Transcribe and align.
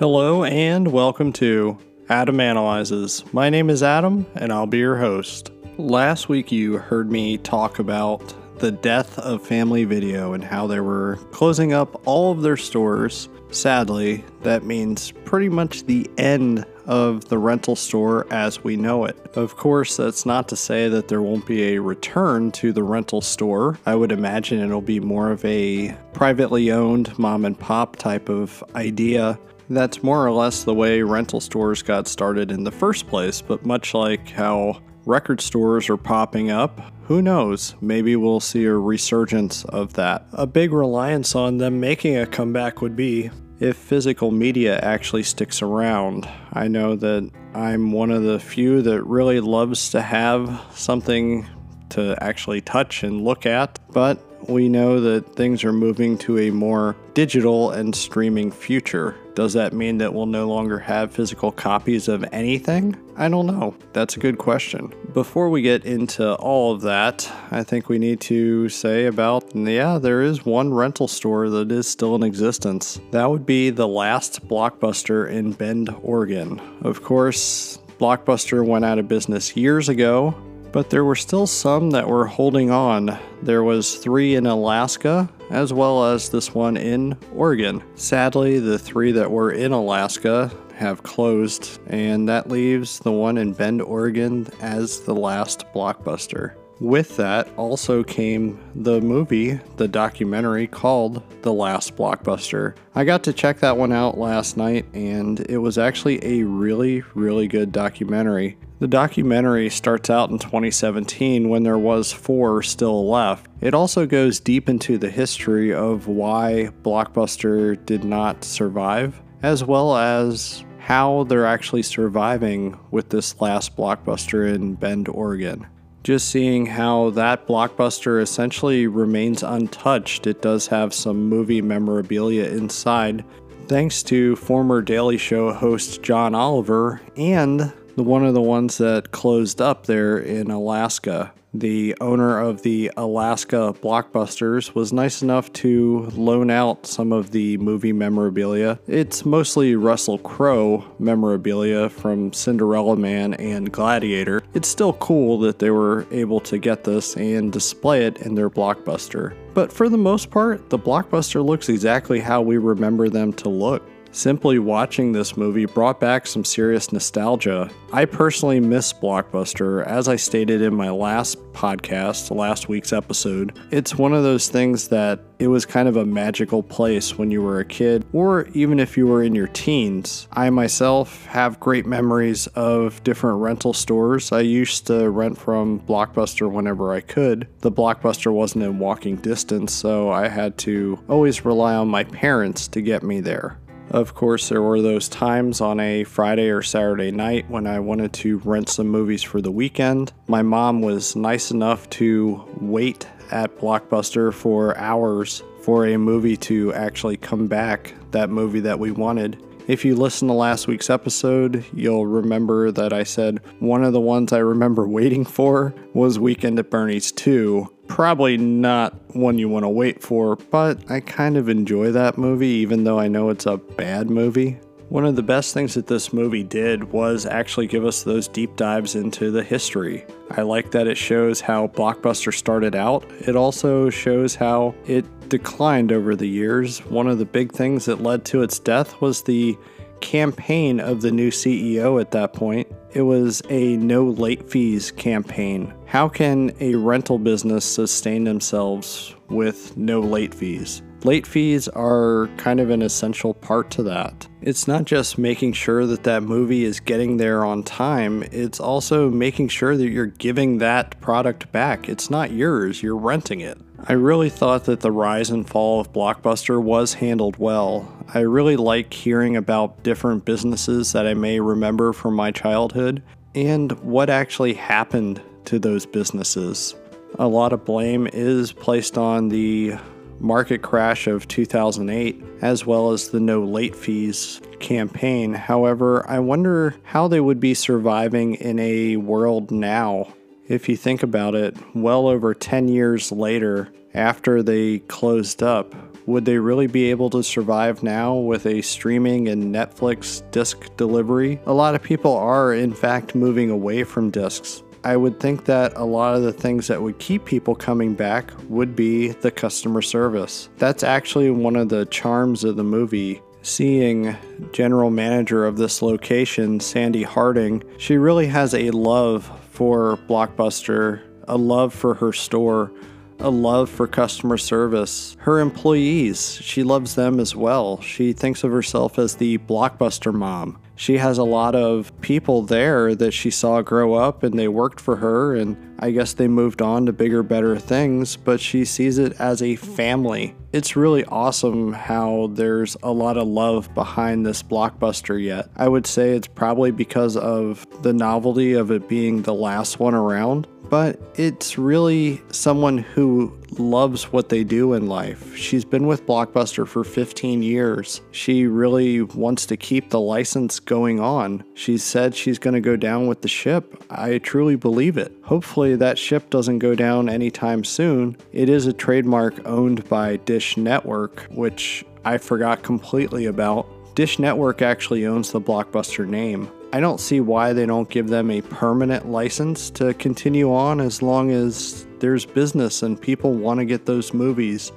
Hello 0.00 0.44
and 0.44 0.90
welcome 0.90 1.30
to 1.34 1.76
Adam 2.08 2.40
Analyzes. 2.40 3.22
My 3.34 3.50
name 3.50 3.68
is 3.68 3.82
Adam 3.82 4.24
and 4.34 4.50
I'll 4.50 4.66
be 4.66 4.78
your 4.78 4.96
host. 4.96 5.52
Last 5.76 6.26
week 6.26 6.50
you 6.50 6.78
heard 6.78 7.12
me 7.12 7.36
talk 7.36 7.78
about 7.78 8.34
the 8.60 8.72
death 8.72 9.18
of 9.18 9.46
Family 9.46 9.84
Video 9.84 10.32
and 10.32 10.42
how 10.42 10.66
they 10.66 10.80
were 10.80 11.16
closing 11.32 11.74
up 11.74 12.00
all 12.08 12.32
of 12.32 12.40
their 12.40 12.56
stores. 12.56 13.28
Sadly, 13.50 14.24
that 14.42 14.64
means 14.64 15.12
pretty 15.26 15.50
much 15.50 15.84
the 15.84 16.10
end 16.16 16.64
of 16.86 17.28
the 17.28 17.36
rental 17.36 17.76
store 17.76 18.26
as 18.32 18.64
we 18.64 18.76
know 18.76 19.04
it. 19.04 19.18
Of 19.34 19.58
course, 19.58 19.98
that's 19.98 20.24
not 20.24 20.48
to 20.48 20.56
say 20.56 20.88
that 20.88 21.08
there 21.08 21.20
won't 21.20 21.44
be 21.44 21.74
a 21.74 21.78
return 21.78 22.52
to 22.52 22.72
the 22.72 22.82
rental 22.82 23.20
store. 23.20 23.78
I 23.84 23.96
would 23.96 24.12
imagine 24.12 24.60
it'll 24.60 24.80
be 24.80 24.98
more 24.98 25.30
of 25.30 25.44
a 25.44 25.94
privately 26.14 26.72
owned 26.72 27.18
mom 27.18 27.44
and 27.44 27.58
pop 27.58 27.96
type 27.96 28.30
of 28.30 28.64
idea. 28.74 29.38
That's 29.70 30.02
more 30.02 30.26
or 30.26 30.32
less 30.32 30.64
the 30.64 30.74
way 30.74 31.00
rental 31.02 31.40
stores 31.40 31.80
got 31.80 32.08
started 32.08 32.50
in 32.50 32.64
the 32.64 32.72
first 32.72 33.06
place, 33.06 33.40
but 33.40 33.64
much 33.64 33.94
like 33.94 34.28
how 34.30 34.82
record 35.06 35.40
stores 35.40 35.88
are 35.88 35.96
popping 35.96 36.50
up, 36.50 36.80
who 37.04 37.22
knows? 37.22 37.76
Maybe 37.80 38.16
we'll 38.16 38.40
see 38.40 38.64
a 38.64 38.74
resurgence 38.74 39.64
of 39.66 39.92
that. 39.94 40.26
A 40.32 40.46
big 40.46 40.72
reliance 40.72 41.36
on 41.36 41.58
them 41.58 41.78
making 41.78 42.16
a 42.16 42.26
comeback 42.26 42.82
would 42.82 42.96
be 42.96 43.30
if 43.60 43.76
physical 43.76 44.32
media 44.32 44.80
actually 44.80 45.22
sticks 45.22 45.62
around. 45.62 46.28
I 46.52 46.66
know 46.66 46.96
that 46.96 47.30
I'm 47.54 47.92
one 47.92 48.10
of 48.10 48.24
the 48.24 48.40
few 48.40 48.82
that 48.82 49.04
really 49.04 49.38
loves 49.38 49.90
to 49.90 50.02
have 50.02 50.60
something 50.74 51.48
to 51.90 52.16
actually 52.20 52.60
touch 52.60 53.04
and 53.04 53.22
look 53.22 53.46
at, 53.46 53.78
but 53.92 54.18
we 54.48 54.68
know 54.68 55.00
that 55.00 55.34
things 55.34 55.64
are 55.64 55.72
moving 55.72 56.18
to 56.18 56.38
a 56.38 56.50
more 56.50 56.96
digital 57.14 57.70
and 57.70 57.94
streaming 57.94 58.50
future. 58.50 59.16
Does 59.34 59.52
that 59.54 59.72
mean 59.72 59.98
that 59.98 60.12
we'll 60.12 60.26
no 60.26 60.48
longer 60.48 60.78
have 60.78 61.12
physical 61.12 61.52
copies 61.52 62.08
of 62.08 62.24
anything? 62.32 62.96
I 63.16 63.28
don't 63.28 63.46
know. 63.46 63.74
That's 63.92 64.16
a 64.16 64.20
good 64.20 64.38
question. 64.38 64.92
Before 65.12 65.50
we 65.50 65.62
get 65.62 65.84
into 65.84 66.34
all 66.34 66.72
of 66.72 66.82
that, 66.82 67.30
I 67.50 67.62
think 67.62 67.88
we 67.88 67.98
need 67.98 68.20
to 68.22 68.68
say 68.68 69.06
about 69.06 69.54
yeah, 69.54 69.98
there 69.98 70.22
is 70.22 70.44
one 70.44 70.72
rental 70.72 71.08
store 71.08 71.48
that 71.50 71.70
is 71.70 71.86
still 71.86 72.14
in 72.14 72.22
existence. 72.22 73.00
That 73.10 73.30
would 73.30 73.46
be 73.46 73.70
the 73.70 73.88
last 73.88 74.46
Blockbuster 74.48 75.28
in 75.28 75.52
Bend, 75.52 75.94
Oregon. 76.02 76.60
Of 76.82 77.02
course, 77.02 77.78
Blockbuster 77.98 78.64
went 78.64 78.84
out 78.84 78.98
of 78.98 79.08
business 79.08 79.56
years 79.56 79.88
ago, 79.88 80.34
but 80.72 80.90
there 80.90 81.04
were 81.04 81.16
still 81.16 81.46
some 81.46 81.90
that 81.90 82.08
were 82.08 82.26
holding 82.26 82.70
on. 82.70 83.18
There 83.42 83.64
was 83.64 83.96
3 83.96 84.36
in 84.36 84.46
Alaska 84.46 85.28
as 85.50 85.72
well 85.72 86.04
as 86.04 86.28
this 86.28 86.54
one 86.54 86.76
in 86.76 87.16
Oregon. 87.34 87.82
Sadly, 87.96 88.58
the 88.60 88.78
3 88.78 89.12
that 89.12 89.30
were 89.30 89.52
in 89.52 89.72
Alaska 89.72 90.52
have 90.74 91.02
closed 91.02 91.78
and 91.88 92.28
that 92.28 92.48
leaves 92.48 93.00
the 93.00 93.12
one 93.12 93.36
in 93.36 93.52
Bend, 93.52 93.82
Oregon 93.82 94.46
as 94.60 95.00
the 95.00 95.14
last 95.14 95.64
blockbuster. 95.74 96.54
With 96.80 97.16
that 97.18 97.46
also 97.58 98.02
came 98.02 98.58
the 98.74 99.02
movie, 99.02 99.60
the 99.76 99.86
documentary 99.86 100.66
called 100.66 101.22
The 101.42 101.52
Last 101.52 101.94
Blockbuster. 101.94 102.74
I 102.94 103.04
got 103.04 103.22
to 103.24 103.34
check 103.34 103.58
that 103.58 103.76
one 103.76 103.92
out 103.92 104.16
last 104.16 104.56
night 104.56 104.86
and 104.94 105.40
it 105.40 105.58
was 105.58 105.76
actually 105.76 106.24
a 106.24 106.42
really, 106.42 107.02
really 107.14 107.48
good 107.48 107.70
documentary. 107.70 108.56
The 108.80 108.88
documentary 108.88 109.68
starts 109.68 110.08
out 110.08 110.30
in 110.30 110.38
2017 110.38 111.50
when 111.50 111.62
there 111.62 111.78
was 111.78 112.12
4 112.12 112.62
still 112.62 113.08
left. 113.08 113.46
It 113.60 113.74
also 113.74 114.06
goes 114.06 114.40
deep 114.40 114.70
into 114.70 114.96
the 114.96 115.10
history 115.10 115.72
of 115.72 116.08
why 116.08 116.70
Blockbuster 116.82 117.84
did 117.84 118.04
not 118.04 118.42
survive 118.42 119.20
as 119.42 119.62
well 119.62 119.96
as 119.96 120.64
how 120.78 121.24
they're 121.24 121.46
actually 121.46 121.82
surviving 121.82 122.78
with 122.90 123.10
this 123.10 123.38
last 123.40 123.76
Blockbuster 123.76 124.52
in 124.52 124.74
Bend, 124.74 125.08
Oregon 125.08 125.66
just 126.02 126.30
seeing 126.30 126.64
how 126.64 127.10
that 127.10 127.46
blockbuster 127.46 128.22
essentially 128.22 128.86
remains 128.86 129.42
untouched. 129.42 130.26
It 130.26 130.40
does 130.40 130.66
have 130.68 130.94
some 130.94 131.28
movie 131.28 131.60
memorabilia 131.60 132.44
inside, 132.44 133.22
thanks 133.66 134.02
to 134.04 134.34
former 134.36 134.80
Daily 134.80 135.18
Show 135.18 135.52
host 135.52 136.02
John 136.02 136.34
Oliver 136.34 137.02
and 137.16 137.72
the 138.00 138.04
one 138.04 138.24
of 138.24 138.32
the 138.32 138.40
ones 138.40 138.78
that 138.78 139.10
closed 139.10 139.60
up 139.60 139.84
there 139.84 140.16
in 140.16 140.50
Alaska 140.50 141.34
the 141.52 141.96
owner 142.00 142.38
of 142.38 142.62
the 142.62 142.92
Alaska 142.96 143.74
Blockbusters, 143.82 144.72
was 144.74 144.92
nice 144.92 145.20
enough 145.20 145.52
to 145.54 146.08
loan 146.14 146.48
out 146.48 146.86
some 146.86 147.12
of 147.12 147.32
the 147.32 147.56
movie 147.58 147.92
memorabilia. 147.92 148.78
It's 148.86 149.24
mostly 149.24 149.74
Russell 149.74 150.18
Crowe 150.18 150.84
memorabilia 151.00 151.88
from 151.88 152.32
Cinderella 152.32 152.96
Man 152.96 153.34
and 153.34 153.72
Gladiator. 153.72 154.44
It's 154.54 154.68
still 154.68 154.92
cool 154.94 155.40
that 155.40 155.58
they 155.58 155.70
were 155.70 156.06
able 156.12 156.38
to 156.40 156.56
get 156.56 156.84
this 156.84 157.16
and 157.16 157.52
display 157.52 158.06
it 158.06 158.18
in 158.18 158.36
their 158.36 158.48
Blockbuster. 158.48 159.34
But 159.52 159.72
for 159.72 159.88
the 159.88 159.98
most 159.98 160.30
part, 160.30 160.70
the 160.70 160.78
Blockbuster 160.78 161.44
looks 161.44 161.68
exactly 161.68 162.20
how 162.20 162.42
we 162.42 162.58
remember 162.58 163.08
them 163.08 163.32
to 163.34 163.48
look. 163.48 163.82
Simply 164.12 164.58
watching 164.58 165.12
this 165.12 165.36
movie 165.36 165.66
brought 165.66 166.00
back 166.00 166.26
some 166.26 166.44
serious 166.44 166.92
nostalgia. 166.92 167.70
I 167.92 168.06
personally 168.06 168.58
miss 168.58 168.92
Blockbuster, 168.92 169.86
as 169.86 170.08
I 170.08 170.16
stated 170.16 170.62
in 170.62 170.74
my 170.74 170.90
last 170.90 171.38
podcast, 171.52 172.34
last 172.34 172.68
week's 172.68 172.92
episode. 172.92 173.56
It's 173.70 173.96
one 173.96 174.12
of 174.12 174.24
those 174.24 174.48
things 174.48 174.88
that 174.88 175.20
it 175.38 175.46
was 175.46 175.64
kind 175.64 175.88
of 175.88 175.96
a 175.96 176.04
magical 176.04 176.62
place 176.62 177.16
when 177.16 177.30
you 177.30 177.40
were 177.40 177.60
a 177.60 177.64
kid, 177.64 178.04
or 178.12 178.48
even 178.48 178.80
if 178.80 178.96
you 178.96 179.06
were 179.06 179.22
in 179.22 179.34
your 179.34 179.46
teens. 179.46 180.26
I 180.32 180.50
myself 180.50 181.24
have 181.26 181.60
great 181.60 181.86
memories 181.86 182.46
of 182.48 183.02
different 183.04 183.40
rental 183.40 183.72
stores. 183.72 184.32
I 184.32 184.40
used 184.40 184.88
to 184.88 185.08
rent 185.08 185.38
from 185.38 185.80
Blockbuster 185.80 186.50
whenever 186.50 186.92
I 186.92 187.00
could. 187.00 187.46
The 187.60 187.72
Blockbuster 187.72 188.32
wasn't 188.32 188.64
in 188.64 188.80
walking 188.80 189.16
distance, 189.16 189.72
so 189.72 190.10
I 190.10 190.28
had 190.28 190.58
to 190.58 190.98
always 191.08 191.44
rely 191.44 191.74
on 191.74 191.88
my 191.88 192.04
parents 192.04 192.66
to 192.68 192.82
get 192.82 193.02
me 193.04 193.20
there. 193.20 193.56
Of 193.90 194.14
course, 194.14 194.48
there 194.48 194.62
were 194.62 194.80
those 194.80 195.08
times 195.08 195.60
on 195.60 195.80
a 195.80 196.04
Friday 196.04 196.48
or 196.50 196.62
Saturday 196.62 197.10
night 197.10 197.50
when 197.50 197.66
I 197.66 197.80
wanted 197.80 198.12
to 198.14 198.38
rent 198.38 198.68
some 198.68 198.88
movies 198.88 199.22
for 199.22 199.40
the 199.40 199.50
weekend. 199.50 200.12
My 200.28 200.42
mom 200.42 200.80
was 200.80 201.16
nice 201.16 201.50
enough 201.50 201.90
to 201.90 202.44
wait 202.60 203.08
at 203.32 203.58
Blockbuster 203.58 204.32
for 204.32 204.78
hours 204.78 205.42
for 205.62 205.86
a 205.86 205.98
movie 205.98 206.36
to 206.36 206.72
actually 206.72 207.16
come 207.16 207.48
back, 207.48 207.94
that 208.12 208.30
movie 208.30 208.60
that 208.60 208.78
we 208.78 208.92
wanted. 208.92 209.42
If 209.66 209.84
you 209.84 209.94
listen 209.94 210.28
to 210.28 210.34
last 210.34 210.66
week's 210.68 210.90
episode, 210.90 211.64
you'll 211.74 212.06
remember 212.06 212.70
that 212.72 212.92
I 212.92 213.02
said 213.02 213.40
one 213.58 213.84
of 213.84 213.92
the 213.92 214.00
ones 214.00 214.32
I 214.32 214.38
remember 214.38 214.86
waiting 214.88 215.24
for 215.24 215.74
was 215.94 216.18
Weekend 216.18 216.58
at 216.60 216.70
Bernie's 216.70 217.10
2 217.12 217.68
probably 217.90 218.36
not 218.36 218.94
one 219.16 219.36
you 219.36 219.48
want 219.48 219.64
to 219.64 219.68
wait 219.68 220.00
for, 220.00 220.36
but 220.36 220.78
I 220.88 221.00
kind 221.00 221.36
of 221.36 221.48
enjoy 221.48 221.90
that 221.90 222.16
movie 222.16 222.46
even 222.46 222.84
though 222.84 223.00
I 223.00 223.08
know 223.08 223.30
it's 223.30 223.46
a 223.46 223.56
bad 223.56 224.08
movie. 224.08 224.60
One 224.90 225.04
of 225.04 225.16
the 225.16 225.24
best 225.24 225.54
things 225.54 225.74
that 225.74 225.88
this 225.88 226.12
movie 226.12 226.44
did 226.44 226.84
was 226.92 227.26
actually 227.26 227.66
give 227.66 227.84
us 227.84 228.04
those 228.04 228.28
deep 228.28 228.54
dives 228.54 228.94
into 228.94 229.32
the 229.32 229.42
history. 229.42 230.06
I 230.30 230.42
like 230.42 230.70
that 230.70 230.86
it 230.86 230.96
shows 230.96 231.40
how 231.40 231.66
Blockbuster 231.66 232.32
started 232.32 232.76
out. 232.76 233.04
It 233.26 233.34
also 233.34 233.90
shows 233.90 234.36
how 234.36 234.74
it 234.86 235.28
declined 235.28 235.90
over 235.90 236.14
the 236.14 236.28
years. 236.28 236.78
One 236.86 237.08
of 237.08 237.18
the 237.18 237.24
big 237.24 237.52
things 237.52 237.86
that 237.86 238.02
led 238.02 238.24
to 238.26 238.42
its 238.42 238.60
death 238.60 239.00
was 239.00 239.22
the 239.22 239.58
campaign 240.00 240.78
of 240.80 241.00
the 241.00 241.10
new 241.10 241.30
CEO 241.30 242.00
at 242.00 242.12
that 242.12 242.32
point. 242.34 242.68
It 242.92 243.02
was 243.02 243.42
a 243.48 243.76
no 243.76 244.04
late 244.04 244.48
fees 244.48 244.90
campaign. 244.92 245.74
How 245.90 246.08
can 246.08 246.52
a 246.60 246.76
rental 246.76 247.18
business 247.18 247.64
sustain 247.64 248.22
themselves 248.22 249.12
with 249.28 249.76
no 249.76 249.98
late 249.98 250.32
fees? 250.32 250.82
Late 251.02 251.26
fees 251.26 251.66
are 251.66 252.30
kind 252.36 252.60
of 252.60 252.70
an 252.70 252.80
essential 252.80 253.34
part 253.34 253.72
to 253.72 253.82
that. 253.82 254.28
It's 254.40 254.68
not 254.68 254.84
just 254.84 255.18
making 255.18 255.54
sure 255.54 255.86
that 255.86 256.04
that 256.04 256.22
movie 256.22 256.62
is 256.62 256.78
getting 256.78 257.16
there 257.16 257.44
on 257.44 257.64
time, 257.64 258.22
it's 258.30 258.60
also 258.60 259.10
making 259.10 259.48
sure 259.48 259.76
that 259.76 259.88
you're 259.88 260.06
giving 260.06 260.58
that 260.58 261.00
product 261.00 261.50
back. 261.50 261.88
It's 261.88 262.08
not 262.08 262.30
yours, 262.30 262.84
you're 262.84 262.96
renting 262.96 263.40
it. 263.40 263.58
I 263.88 263.94
really 263.94 264.30
thought 264.30 264.66
that 264.66 264.82
the 264.82 264.92
rise 264.92 265.30
and 265.30 265.48
fall 265.48 265.80
of 265.80 265.92
Blockbuster 265.92 266.62
was 266.62 266.94
handled 266.94 267.36
well. 267.36 267.92
I 268.14 268.20
really 268.20 268.56
like 268.56 268.94
hearing 268.94 269.36
about 269.36 269.82
different 269.82 270.24
businesses 270.24 270.92
that 270.92 271.08
I 271.08 271.14
may 271.14 271.40
remember 271.40 271.92
from 271.92 272.14
my 272.14 272.30
childhood 272.30 273.02
and 273.34 273.72
what 273.80 274.08
actually 274.08 274.54
happened 274.54 275.20
to 275.46 275.58
those 275.58 275.86
businesses. 275.86 276.74
A 277.18 277.26
lot 277.26 277.52
of 277.52 277.64
blame 277.64 278.08
is 278.12 278.52
placed 278.52 278.96
on 278.96 279.28
the 279.28 279.74
market 280.20 280.62
crash 280.62 281.06
of 281.06 281.26
2008, 281.28 282.22
as 282.42 282.66
well 282.66 282.90
as 282.90 283.08
the 283.08 283.20
no 283.20 283.42
late 283.42 283.74
fees 283.74 284.40
campaign. 284.60 285.34
However, 285.34 286.08
I 286.08 286.18
wonder 286.18 286.76
how 286.84 287.08
they 287.08 287.20
would 287.20 287.40
be 287.40 287.54
surviving 287.54 288.34
in 288.34 288.58
a 288.58 288.96
world 288.96 289.50
now. 289.50 290.14
If 290.46 290.68
you 290.68 290.76
think 290.76 291.02
about 291.02 291.34
it, 291.34 291.56
well 291.74 292.06
over 292.06 292.34
10 292.34 292.68
years 292.68 293.10
later, 293.10 293.72
after 293.94 294.42
they 294.42 294.80
closed 294.80 295.42
up. 295.42 295.74
Would 296.06 296.24
they 296.24 296.38
really 296.38 296.66
be 296.66 296.90
able 296.90 297.10
to 297.10 297.22
survive 297.22 297.82
now 297.82 298.14
with 298.14 298.46
a 298.46 298.62
streaming 298.62 299.28
and 299.28 299.54
Netflix 299.54 300.28
disc 300.32 300.74
delivery? 300.76 301.40
A 301.46 301.52
lot 301.52 301.74
of 301.74 301.82
people 301.82 302.16
are, 302.16 302.52
in 302.52 302.72
fact, 302.72 303.14
moving 303.14 303.50
away 303.50 303.84
from 303.84 304.10
discs. 304.10 304.62
I 304.82 304.96
would 304.96 305.20
think 305.20 305.44
that 305.44 305.74
a 305.76 305.84
lot 305.84 306.16
of 306.16 306.22
the 306.22 306.32
things 306.32 306.66
that 306.68 306.80
would 306.80 306.98
keep 306.98 307.24
people 307.26 307.54
coming 307.54 307.94
back 307.94 308.32
would 308.48 308.74
be 308.74 309.08
the 309.08 309.30
customer 309.30 309.82
service. 309.82 310.48
That's 310.56 310.82
actually 310.82 311.30
one 311.30 311.56
of 311.56 311.68
the 311.68 311.84
charms 311.86 312.44
of 312.44 312.56
the 312.56 312.64
movie. 312.64 313.20
Seeing 313.42 314.16
general 314.52 314.90
manager 314.90 315.46
of 315.46 315.56
this 315.56 315.82
location, 315.82 316.60
Sandi 316.60 317.02
Harding, 317.02 317.62
she 317.78 317.96
really 317.96 318.26
has 318.26 318.54
a 318.54 318.70
love 318.70 319.30
for 319.50 319.98
Blockbuster, 320.08 321.02
a 321.28 321.36
love 321.36 321.74
for 321.74 321.94
her 321.94 322.12
store, 322.12 322.72
a 323.20 323.30
love 323.30 323.70
for 323.70 323.86
customer 323.86 324.38
service. 324.38 325.16
Her 325.20 325.40
employees, 325.40 326.38
she 326.42 326.62
loves 326.62 326.94
them 326.94 327.20
as 327.20 327.36
well. 327.36 327.80
She 327.80 328.12
thinks 328.12 328.44
of 328.44 328.50
herself 328.50 328.98
as 328.98 329.16
the 329.16 329.38
Blockbuster 329.38 330.12
mom 330.12 330.58
she 330.80 330.96
has 330.96 331.18
a 331.18 331.24
lot 331.24 331.54
of 331.54 331.92
people 332.00 332.40
there 332.40 332.94
that 332.94 333.10
she 333.10 333.30
saw 333.30 333.60
grow 333.60 333.92
up 333.92 334.22
and 334.22 334.38
they 334.38 334.48
worked 334.48 334.80
for 334.80 334.96
her 334.96 335.36
and 335.36 335.54
I 335.78 335.90
guess 335.90 336.14
they 336.14 336.26
moved 336.26 336.62
on 336.62 336.86
to 336.86 336.92
bigger, 336.92 337.22
better 337.22 337.58
things, 337.58 338.16
but 338.16 338.40
she 338.40 338.64
sees 338.64 338.96
it 338.96 339.12
as 339.20 339.42
a 339.42 339.56
family. 339.56 340.34
It's 340.54 340.76
really 340.76 341.04
awesome 341.04 341.74
how 341.74 342.30
there's 342.32 342.78
a 342.82 342.90
lot 342.92 343.18
of 343.18 343.28
love 343.28 343.74
behind 343.74 344.24
this 344.24 344.42
blockbuster 344.42 345.22
yet. 345.22 345.50
I 345.54 345.68
would 345.68 345.86
say 345.86 346.12
it's 346.12 346.26
probably 346.26 346.70
because 346.70 347.14
of 347.14 347.66
the 347.82 347.92
novelty 347.92 348.54
of 348.54 348.70
it 348.70 348.88
being 348.88 349.20
the 349.20 349.34
last 349.34 349.80
one 349.80 349.94
around, 349.94 350.46
but 350.70 350.98
it's 351.16 351.58
really 351.58 352.22
someone 352.30 352.78
who 352.78 353.36
loves 353.58 354.04
what 354.12 354.28
they 354.28 354.44
do 354.44 354.72
in 354.72 354.86
life. 354.86 355.36
She's 355.36 355.64
been 355.64 355.86
with 355.86 356.06
Blockbuster 356.06 356.66
for 356.66 356.84
15 356.84 357.42
years. 357.42 358.00
She 358.12 358.46
really 358.46 359.02
wants 359.02 359.44
to 359.46 359.56
keep 359.56 359.90
the 359.90 360.00
license 360.00 360.60
going 360.60 361.00
on. 361.00 361.44
She 361.54 361.76
said 361.76 362.14
she's 362.14 362.38
going 362.38 362.54
to 362.54 362.60
go 362.60 362.76
down 362.76 363.08
with 363.08 363.22
the 363.22 363.28
ship. 363.28 363.82
I 363.90 364.18
truly 364.18 364.54
believe 364.54 364.96
it. 364.96 365.12
Hopefully, 365.24 365.74
that 365.76 365.98
ship 365.98 366.30
doesn't 366.30 366.60
go 366.60 366.76
down 366.76 367.08
anytime 367.08 367.64
soon. 367.64 368.16
It 368.32 368.48
is 368.48 368.66
a 368.66 368.72
trademark 368.72 369.44
owned 369.46 369.88
by 369.88 370.18
Dish 370.18 370.56
Network, 370.56 371.26
which 371.32 371.84
I 372.04 372.18
forgot 372.18 372.62
completely 372.62 373.26
about. 373.26 373.66
Dish 373.96 374.20
Network 374.20 374.62
actually 374.62 375.04
owns 375.04 375.32
the 375.32 375.40
Blockbuster 375.40 376.06
name. 376.06 376.48
I 376.72 376.78
don't 376.78 377.00
see 377.00 377.18
why 377.18 377.52
they 377.52 377.66
don't 377.66 377.88
give 377.88 378.06
them 378.06 378.30
a 378.30 378.42
permanent 378.42 379.10
license 379.10 379.70
to 379.70 379.92
continue 379.94 380.54
on 380.54 380.80
as 380.80 381.02
long 381.02 381.32
as 381.32 381.84
there's 381.98 382.24
business 382.24 382.84
and 382.84 383.00
people 383.00 383.34
want 383.34 383.58
to 383.58 383.64
get 383.64 383.86
those 383.86 384.14
movies. 384.14 384.70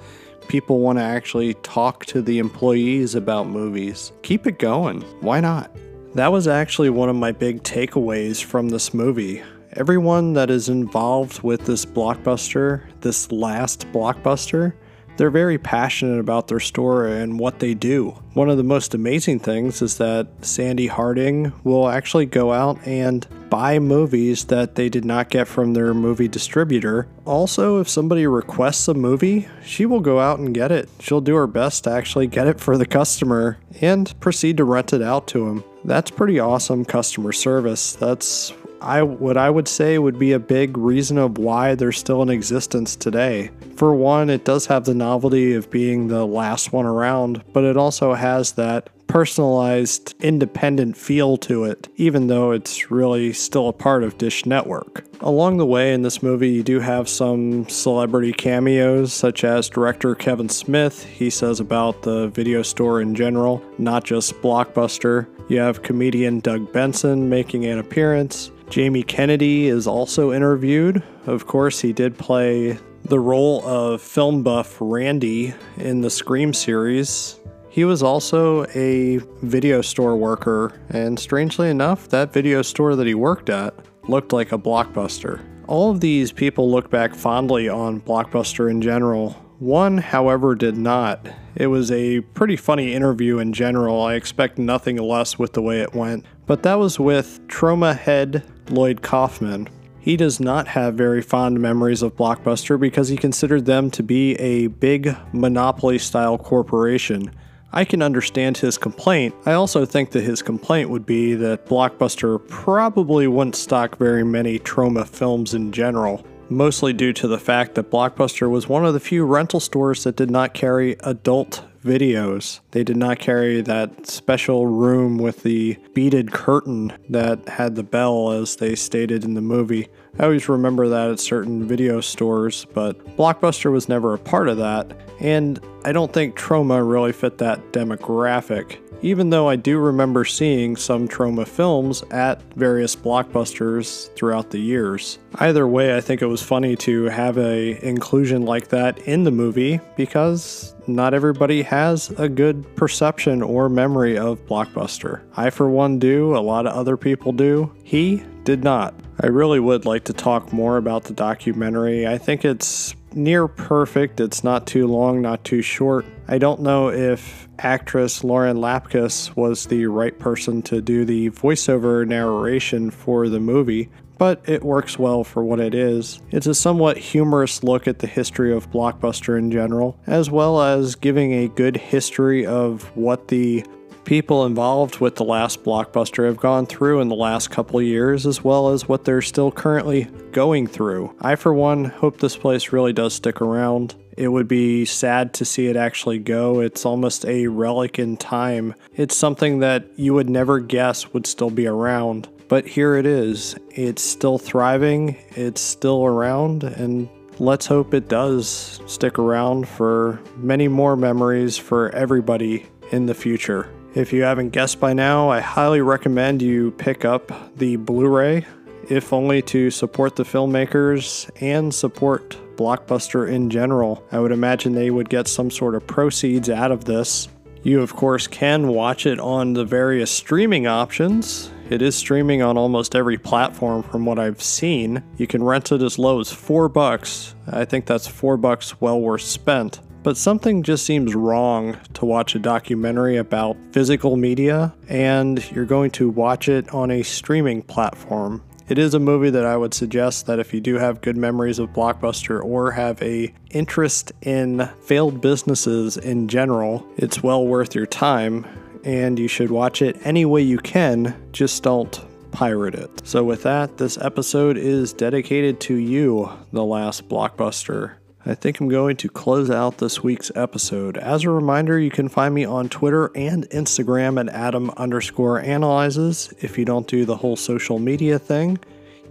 People 0.47 0.79
want 0.79 0.97
to 0.97 1.03
actually 1.03 1.53
talk 1.55 2.05
to 2.07 2.23
the 2.23 2.39
employees 2.39 3.13
about 3.13 3.47
movies. 3.47 4.11
Keep 4.23 4.47
it 4.47 4.57
going. 4.57 5.01
Why 5.21 5.39
not? 5.39 5.69
That 6.15 6.31
was 6.31 6.47
actually 6.47 6.89
one 6.89 7.09
of 7.09 7.15
my 7.15 7.31
big 7.31 7.61
takeaways 7.61 8.43
from 8.43 8.69
this 8.69 8.91
movie. 8.91 9.43
Everyone 9.73 10.33
that 10.33 10.49
is 10.49 10.69
involved 10.69 11.43
with 11.43 11.65
this 11.67 11.85
blockbuster, 11.85 12.81
this 13.01 13.31
last 13.31 13.87
blockbuster, 13.91 14.73
they're 15.17 15.29
very 15.29 15.57
passionate 15.57 16.19
about 16.19 16.47
their 16.47 16.59
store 16.59 17.05
and 17.05 17.39
what 17.39 17.59
they 17.59 17.73
do. 17.73 18.11
One 18.33 18.49
of 18.49 18.57
the 18.57 18.63
most 18.63 18.93
amazing 18.93 19.39
things 19.39 19.81
is 19.81 19.97
that 19.97 20.27
Sandi 20.41 20.87
Harding 20.87 21.53
will 21.63 21.87
actually 21.87 22.25
go 22.25 22.51
out 22.51 22.79
and 22.87 23.27
buy 23.49 23.77
movies 23.77 24.45
that 24.45 24.75
they 24.75 24.89
did 24.89 25.05
not 25.05 25.29
get 25.29 25.47
from 25.47 25.73
their 25.73 25.93
movie 25.93 26.27
distributor. 26.27 27.07
Also, 27.25 27.79
if 27.79 27.87
somebody 27.87 28.25
requests 28.25 28.87
a 28.87 28.93
movie, 28.93 29.47
she 29.63 29.85
will 29.85 29.99
go 29.99 30.19
out 30.19 30.39
and 30.39 30.55
get 30.55 30.71
it. 30.71 30.89
She'll 30.99 31.21
do 31.21 31.35
her 31.35 31.47
best 31.47 31.83
to 31.83 31.91
actually 31.91 32.27
get 32.27 32.47
it 32.47 32.59
for 32.59 32.77
the 32.77 32.85
customer 32.87 33.57
and 33.81 34.19
proceed 34.19 34.57
to 34.57 34.63
rent 34.63 34.93
it 34.93 35.03
out 35.03 35.27
to 35.27 35.47
him. 35.47 35.63
That's 35.85 36.09
pretty 36.09 36.39
awesome 36.39 36.85
customer 36.85 37.31
service. 37.31 37.93
That's 37.93 38.53
I 38.83 39.01
what 39.01 39.37
I 39.37 39.49
would 39.49 39.67
say 39.67 39.97
would 39.97 40.19
be 40.19 40.33
a 40.33 40.39
big 40.39 40.77
reason 40.77 41.17
of 41.17 41.37
why 41.37 41.75
they're 41.75 41.91
still 41.91 42.21
in 42.21 42.29
existence 42.29 42.95
today. 42.95 43.49
For 43.75 43.95
one, 43.95 44.29
it 44.29 44.45
does 44.45 44.65
have 44.67 44.85
the 44.85 44.93
novelty 44.93 45.53
of 45.53 45.71
being 45.71 46.07
the 46.07 46.25
last 46.25 46.73
one 46.73 46.85
around, 46.85 47.43
but 47.53 47.63
it 47.63 47.77
also 47.77 48.13
has 48.13 48.53
that 48.53 48.89
personalized, 49.07 50.15
independent 50.21 50.97
feel 50.97 51.37
to 51.37 51.65
it, 51.65 51.87
even 51.97 52.27
though 52.27 52.51
it's 52.51 52.89
really 52.89 53.31
still 53.31 53.69
a 53.69 53.73
part 53.73 54.03
of 54.03 54.17
Dish 54.17 54.45
Network. 54.45 55.05
Along 55.21 55.57
the 55.57 55.65
way 55.65 55.93
in 55.93 56.01
this 56.01 56.23
movie, 56.23 56.49
you 56.49 56.63
do 56.63 56.79
have 56.79 57.07
some 57.07 57.69
celebrity 57.69 58.33
cameos, 58.33 59.13
such 59.13 59.43
as 59.43 59.69
director 59.69 60.15
Kevin 60.15 60.49
Smith. 60.49 61.05
He 61.05 61.29
says 61.29 61.59
about 61.59 62.01
the 62.01 62.29
video 62.29 62.63
store 62.63 63.01
in 63.01 63.13
general, 63.13 63.61
not 63.77 64.03
just 64.03 64.33
Blockbuster. 64.41 65.27
You 65.47 65.59
have 65.59 65.83
comedian 65.83 66.39
Doug 66.39 66.73
Benson 66.73 67.29
making 67.29 67.65
an 67.65 67.77
appearance. 67.77 68.49
Jamie 68.73 69.03
Kennedy 69.03 69.67
is 69.67 69.85
also 69.85 70.33
interviewed. 70.33 71.03
Of 71.27 71.45
course, 71.45 71.79
he 71.79 71.93
did 71.93 72.17
play 72.17 72.79
the 73.03 73.19
role 73.19 73.63
of 73.67 74.01
film 74.01 74.41
buff 74.41 74.77
Randy 74.81 75.53
in 75.77 76.01
the 76.01 76.09
Scream 76.09 76.55
series. 76.55 77.39
He 77.69 77.85
was 77.85 78.01
also 78.01 78.65
a 78.73 79.19
video 79.43 79.83
store 79.83 80.15
worker, 80.15 80.81
and 80.89 81.19
strangely 81.19 81.69
enough, 81.69 82.09
that 82.09 82.33
video 82.33 82.63
store 82.63 82.95
that 82.95 83.05
he 83.05 83.13
worked 83.13 83.51
at 83.51 83.75
looked 84.09 84.33
like 84.33 84.51
a 84.51 84.57
blockbuster. 84.57 85.39
All 85.67 85.91
of 85.91 85.99
these 85.99 86.31
people 86.31 86.71
look 86.71 86.89
back 86.89 87.13
fondly 87.13 87.69
on 87.69 88.01
Blockbuster 88.01 88.71
in 88.71 88.81
general. 88.81 89.33
One, 89.59 89.99
however, 89.99 90.55
did 90.55 90.77
not. 90.77 91.29
It 91.55 91.67
was 91.67 91.91
a 91.91 92.21
pretty 92.21 92.55
funny 92.55 92.95
interview 92.95 93.37
in 93.37 93.53
general. 93.53 94.01
I 94.01 94.15
expect 94.15 94.57
nothing 94.57 94.97
less 94.97 95.37
with 95.37 95.53
the 95.53 95.61
way 95.61 95.81
it 95.81 95.93
went. 95.93 96.25
But 96.47 96.63
that 96.63 96.79
was 96.79 96.99
with 96.99 97.39
Troma 97.47 97.95
head 97.95 98.43
Lloyd 98.69 99.01
Kaufman. 99.01 99.69
He 99.99 100.17
does 100.17 100.39
not 100.39 100.67
have 100.67 100.95
very 100.95 101.21
fond 101.21 101.61
memories 101.61 102.01
of 102.01 102.17
Blockbuster 102.17 102.79
because 102.79 103.07
he 103.07 103.15
considered 103.15 103.65
them 103.65 103.89
to 103.91 104.03
be 104.03 104.35
a 104.35 104.67
big 104.67 105.15
monopoly 105.31 105.97
style 105.97 106.37
corporation. 106.37 107.31
I 107.71 107.85
can 107.85 108.01
understand 108.01 108.57
his 108.57 108.77
complaint. 108.77 109.33
I 109.45 109.53
also 109.53 109.85
think 109.85 110.11
that 110.11 110.23
his 110.23 110.41
complaint 110.41 110.89
would 110.89 111.05
be 111.05 111.33
that 111.35 111.65
Blockbuster 111.65 112.45
probably 112.47 113.27
wouldn't 113.27 113.55
stock 113.55 113.97
very 113.97 114.23
many 114.23 114.59
Troma 114.59 115.07
films 115.07 115.53
in 115.53 115.71
general, 115.71 116.23
mostly 116.49 116.93
due 116.93 117.13
to 117.13 117.27
the 117.27 117.39
fact 117.39 117.75
that 117.75 117.89
Blockbuster 117.89 118.49
was 118.49 118.67
one 118.69 118.85
of 118.85 118.93
the 118.93 118.99
few 118.99 119.25
rental 119.25 119.59
stores 119.59 120.03
that 120.03 120.17
did 120.17 120.29
not 120.29 120.53
carry 120.53 120.97
adult 120.99 121.63
videos. 121.83 122.61
They 122.71 122.83
did 122.83 122.97
not 122.97 123.19
carry 123.19 123.61
that 123.61 124.07
special 124.07 124.67
room 124.67 125.17
with 125.17 125.43
the 125.43 125.77
beaded 125.93 126.31
curtain 126.31 126.93
that 127.09 127.47
had 127.47 127.75
the 127.75 127.83
bell, 127.83 128.31
as 128.31 128.55
they 128.55 128.75
stated 128.75 129.23
in 129.23 129.33
the 129.33 129.41
movie. 129.41 129.89
I 130.17 130.23
always 130.23 130.49
remember 130.49 130.87
that 130.87 131.11
at 131.11 131.19
certain 131.19 131.67
video 131.67 132.01
stores, 132.01 132.65
but 132.73 133.17
Blockbuster 133.17 133.71
was 133.71 133.89
never 133.89 134.13
a 134.13 134.19
part 134.19 134.47
of 134.47 134.57
that, 134.57 134.91
and 135.19 135.59
I 135.85 135.91
don't 135.91 136.13
think 136.13 136.35
Troma 136.35 136.87
really 136.87 137.11
fit 137.11 137.37
that 137.39 137.71
demographic 137.71 138.77
even 139.03 139.29
though 139.29 139.47
I 139.47 139.57
do 139.57 139.77
remember 139.77 140.25
seeing 140.25 140.75
some 140.75 141.07
Troma 141.07 141.47
films 141.47 142.01
at 142.09 142.41
various 142.53 142.95
blockbusters 142.95 144.11
throughout 144.15 144.49
the 144.49 144.59
years. 144.59 145.19
Either 145.35 145.67
way, 145.67 145.95
I 145.95 146.01
think 146.01 146.21
it 146.21 146.27
was 146.27 146.41
funny 146.41 146.75
to 146.77 147.03
have 147.05 147.37
a 147.37 147.85
inclusion 147.85 148.43
like 148.43 148.69
that 148.69 148.97
in 148.99 149.23
the 149.23 149.31
movie 149.31 149.79
because 149.97 150.73
not 150.87 151.13
everybody 151.13 151.61
has 151.63 152.09
a 152.17 152.29
good 152.29 152.75
perception 152.75 153.41
or 153.41 153.69
memory 153.69 154.17
of 154.17 154.39
Blockbuster. 154.47 155.21
I, 155.35 155.49
for 155.49 155.69
one, 155.69 155.99
do, 155.99 156.35
a 156.35 156.39
lot 156.39 156.65
of 156.65 156.73
other 156.73 156.97
people 156.97 157.31
do. 157.31 157.71
He 157.83 158.23
did 158.43 158.63
not. 158.63 158.93
I 159.21 159.27
really 159.27 159.59
would 159.59 159.85
like 159.85 160.05
to 160.05 160.13
talk 160.13 160.51
more 160.51 160.77
about 160.77 161.05
the 161.05 161.13
documentary. 161.13 162.07
I 162.07 162.17
think 162.17 162.43
it's 162.43 162.95
near 163.15 163.47
perfect. 163.47 164.19
It's 164.19 164.43
not 164.43 164.67
too 164.67 164.87
long, 164.87 165.21
not 165.21 165.43
too 165.43 165.61
short. 165.61 166.05
I 166.27 166.37
don't 166.37 166.61
know 166.61 166.89
if 166.89 167.47
actress 167.59 168.23
Lauren 168.23 168.57
Lapkus 168.57 169.35
was 169.35 169.65
the 169.65 169.85
right 169.87 170.17
person 170.17 170.61
to 170.63 170.81
do 170.81 171.05
the 171.05 171.29
voiceover 171.31 172.07
narration 172.07 172.91
for 172.91 173.29
the 173.29 173.39
movie, 173.39 173.89
but 174.17 174.41
it 174.47 174.63
works 174.63 174.97
well 174.97 175.23
for 175.23 175.43
what 175.43 175.59
it 175.59 175.73
is. 175.73 176.21
It's 176.31 176.47
a 176.47 176.55
somewhat 176.55 176.97
humorous 176.97 177.63
look 177.63 177.87
at 177.87 177.99
the 177.99 178.07
history 178.07 178.53
of 178.53 178.71
Blockbuster 178.71 179.37
in 179.37 179.51
general, 179.51 179.97
as 180.07 180.31
well 180.31 180.61
as 180.61 180.95
giving 180.95 181.33
a 181.33 181.49
good 181.49 181.77
history 181.77 182.45
of 182.45 182.83
what 182.95 183.27
the 183.27 183.65
people 184.05 184.45
involved 184.45 184.99
with 184.99 185.15
the 185.15 185.23
last 185.23 185.63
blockbuster 185.63 186.25
have 186.25 186.37
gone 186.37 186.65
through 186.65 187.01
in 187.01 187.07
the 187.07 187.15
last 187.15 187.49
couple 187.49 187.81
years, 187.81 188.25
as 188.25 188.43
well 188.43 188.69
as 188.69 188.87
what 188.87 189.05
they're 189.05 189.21
still 189.21 189.51
currently 189.51 190.05
going 190.31 190.67
through. 190.67 191.15
I, 191.21 191.35
for 191.35 191.53
one, 191.53 191.85
hope 191.85 192.17
this 192.17 192.35
place 192.37 192.71
really 192.71 192.93
does 192.93 193.13
stick 193.13 193.41
around. 193.41 193.95
It 194.17 194.27
would 194.27 194.47
be 194.47 194.85
sad 194.85 195.33
to 195.35 195.45
see 195.45 195.67
it 195.67 195.75
actually 195.75 196.19
go. 196.19 196.59
It's 196.59 196.85
almost 196.85 197.25
a 197.25 197.47
relic 197.47 197.97
in 197.97 198.17
time. 198.17 198.75
It's 198.95 199.17
something 199.17 199.59
that 199.59 199.87
you 199.95 200.13
would 200.13 200.29
never 200.29 200.59
guess 200.59 201.13
would 201.13 201.25
still 201.25 201.49
be 201.49 201.65
around. 201.65 202.29
But 202.47 202.67
here 202.67 202.95
it 202.95 203.05
is. 203.05 203.55
It's 203.71 204.03
still 204.03 204.37
thriving, 204.37 205.17
it's 205.31 205.61
still 205.61 206.05
around, 206.05 206.63
and 206.63 207.09
let's 207.39 207.65
hope 207.65 207.95
it 207.95 208.09
does 208.09 208.79
stick 208.85 209.17
around 209.17 209.67
for 209.67 210.19
many 210.37 210.67
more 210.67 210.95
memories 210.95 211.57
for 211.57 211.89
everybody 211.95 212.67
in 212.91 213.07
the 213.07 213.15
future. 213.15 213.67
If 213.95 214.11
you 214.11 214.23
haven't 214.23 214.49
guessed 214.49 214.79
by 214.79 214.93
now, 214.93 215.29
I 215.29 215.39
highly 215.39 215.81
recommend 215.81 216.41
you 216.41 216.71
pick 216.71 217.05
up 217.05 217.31
the 217.59 217.75
Blu 217.75 218.07
ray, 218.07 218.43
if 218.89 219.13
only 219.13 219.43
to 219.43 219.69
support 219.69 220.15
the 220.15 220.23
filmmakers 220.23 221.29
and 221.39 221.71
support 221.71 222.35
Blockbuster 222.55 223.29
in 223.29 223.51
general. 223.51 224.03
I 224.11 224.19
would 224.19 224.31
imagine 224.31 224.73
they 224.73 224.89
would 224.89 225.09
get 225.09 225.27
some 225.27 225.51
sort 225.51 225.75
of 225.75 225.85
proceeds 225.85 226.49
out 226.49 226.71
of 226.71 226.85
this. 226.85 227.27
You, 227.61 227.81
of 227.83 227.95
course, 227.95 228.25
can 228.25 228.69
watch 228.69 229.05
it 229.05 229.19
on 229.19 229.53
the 229.53 229.63
various 229.63 230.09
streaming 230.09 230.65
options. 230.65 231.51
It 231.69 231.83
is 231.83 231.95
streaming 231.95 232.41
on 232.41 232.57
almost 232.57 232.95
every 232.95 233.19
platform 233.19 233.83
from 233.83 234.05
what 234.05 234.17
I've 234.17 234.41
seen. 234.41 235.03
You 235.17 235.27
can 235.27 235.43
rent 235.43 235.71
it 235.71 235.83
as 235.83 235.99
low 235.99 236.19
as 236.19 236.31
four 236.31 236.67
bucks. 236.67 237.35
I 237.45 237.63
think 237.65 237.85
that's 237.85 238.07
four 238.07 238.37
bucks 238.37 238.81
well 238.81 238.99
worth 238.99 239.21
spent. 239.21 239.81
But 240.03 240.17
something 240.17 240.63
just 240.63 240.85
seems 240.85 241.15
wrong 241.15 241.77
to 241.93 242.05
watch 242.05 242.35
a 242.35 242.39
documentary 242.39 243.15
about 243.15 243.55
physical 243.71 244.17
media 244.17 244.75
and 244.89 245.49
you're 245.51 245.63
going 245.63 245.91
to 245.91 246.09
watch 246.09 246.49
it 246.49 246.73
on 246.73 246.91
a 246.91 247.03
streaming 247.03 247.61
platform. 247.61 248.43
It 248.67 248.77
is 248.77 248.93
a 248.93 248.99
movie 248.99 249.29
that 249.29 249.45
I 249.45 249.55
would 249.55 249.73
suggest 249.73 250.25
that 250.25 250.39
if 250.39 250.53
you 250.53 250.59
do 250.59 250.75
have 250.75 250.99
good 250.99 251.15
memories 251.15 251.57
of 251.57 251.69
Blockbuster 251.69 252.43
or 252.43 252.71
have 252.71 253.01
a 253.01 253.33
interest 253.51 254.11
in 254.21 254.69
failed 254.81 255.21
businesses 255.21 255.95
in 255.95 256.27
general, 256.27 256.85
it's 256.97 257.23
well 257.23 257.47
worth 257.47 257.73
your 257.73 257.85
time 257.85 258.45
and 258.83 259.17
you 259.17 259.29
should 259.29 259.51
watch 259.51 259.81
it 259.81 259.97
any 260.03 260.25
way 260.25 260.41
you 260.41 260.57
can, 260.57 261.15
just 261.31 261.63
don't 261.63 262.03
pirate 262.31 262.75
it. 262.75 263.07
So 263.07 263.23
with 263.23 263.43
that, 263.43 263.77
this 263.77 263.97
episode 263.97 264.57
is 264.57 264.91
dedicated 264.91 265.61
to 265.61 265.75
you, 265.75 266.29
the 266.51 266.65
last 266.65 267.07
Blockbuster. 267.07 267.95
I 268.25 268.35
think 268.35 268.61
I'm 268.61 268.69
going 268.69 268.95
to 268.97 269.09
close 269.09 269.49
out 269.49 269.79
this 269.79 270.01
week's 270.01 270.31
episode. 270.33 270.97
As 270.97 271.25
a 271.25 271.29
reminder, 271.29 271.77
you 271.77 271.91
can 271.91 272.07
find 272.07 272.33
me 272.33 272.45
on 272.45 272.69
Twitter 272.69 273.11
and 273.15 273.49
Instagram 273.49 274.17
at 274.19 274.33
Adam 274.33 274.69
underscore 274.77 275.41
analyzes. 275.41 276.33
If 276.39 276.57
you 276.57 276.63
don't 276.63 276.87
do 276.87 277.03
the 277.03 277.17
whole 277.17 277.35
social 277.35 277.79
media 277.79 278.17
thing, 278.17 278.59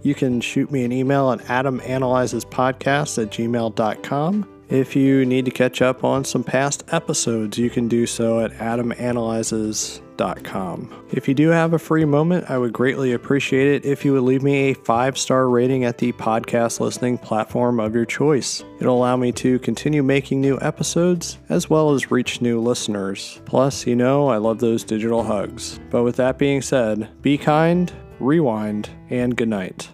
you 0.01 0.15
can 0.15 0.41
shoot 0.41 0.71
me 0.71 0.83
an 0.83 0.91
email 0.91 1.31
at 1.31 1.39
adamanalyzespodcast 1.41 3.21
at 3.21 3.29
gmail.com. 3.29 4.52
If 4.73 4.95
you 4.95 5.23
need 5.23 5.45
to 5.45 5.51
catch 5.51 5.83
up 5.83 6.03
on 6.03 6.25
some 6.25 6.43
past 6.43 6.83
episodes, 6.87 7.59
you 7.59 7.69
can 7.69 7.87
do 7.87 8.07
so 8.07 8.39
at 8.39 8.53
adamanalyzes.com. 8.53 11.05
If 11.11 11.27
you 11.27 11.35
do 11.35 11.49
have 11.49 11.73
a 11.73 11.79
free 11.79 12.05
moment, 12.05 12.49
I 12.49 12.57
would 12.57 12.73
greatly 12.73 13.13
appreciate 13.13 13.67
it 13.67 13.85
if 13.85 14.03
you 14.03 14.13
would 14.13 14.23
leave 14.23 14.41
me 14.41 14.71
a 14.71 14.73
five 14.73 15.15
star 15.15 15.47
rating 15.47 15.83
at 15.83 15.99
the 15.99 16.11
podcast 16.13 16.79
listening 16.79 17.19
platform 17.19 17.79
of 17.79 17.93
your 17.93 18.05
choice. 18.05 18.63
It'll 18.79 18.97
allow 18.97 19.15
me 19.15 19.31
to 19.33 19.59
continue 19.59 20.01
making 20.01 20.41
new 20.41 20.57
episodes 20.59 21.37
as 21.49 21.69
well 21.69 21.91
as 21.91 22.09
reach 22.09 22.41
new 22.41 22.59
listeners. 22.59 23.39
Plus, 23.45 23.85
you 23.85 23.95
know, 23.95 24.27
I 24.27 24.37
love 24.37 24.57
those 24.57 24.83
digital 24.83 25.21
hugs. 25.21 25.79
But 25.91 26.01
with 26.01 26.15
that 26.15 26.39
being 26.39 26.63
said, 26.63 27.09
be 27.21 27.37
kind, 27.37 27.93
rewind, 28.19 28.89
and 29.11 29.37
good 29.37 29.49
night. 29.49 29.89